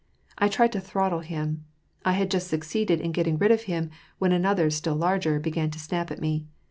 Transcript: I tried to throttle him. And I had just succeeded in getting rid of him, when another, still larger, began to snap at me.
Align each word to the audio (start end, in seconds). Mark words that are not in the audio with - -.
I 0.39 0.47
tried 0.47 0.71
to 0.71 0.79
throttle 0.79 1.19
him. 1.19 1.47
And 1.47 1.63
I 2.05 2.11
had 2.13 2.31
just 2.31 2.47
succeeded 2.47 2.99
in 2.99 3.11
getting 3.11 3.37
rid 3.37 3.51
of 3.51 3.65
him, 3.69 3.91
when 4.17 4.31
another, 4.31 4.71
still 4.71 4.95
larger, 4.95 5.39
began 5.39 5.69
to 5.69 5.79
snap 5.79 6.09
at 6.09 6.19
me. 6.19 6.47